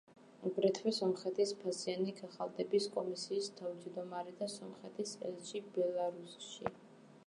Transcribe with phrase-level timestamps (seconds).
[0.49, 6.75] აგრეთვე სომხეთის ფასიანი ქაღალდების კომისიის თავმჯდომარე და სომხეთის ელჩი ბელარუსში.